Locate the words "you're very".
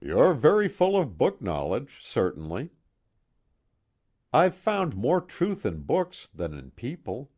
0.00-0.66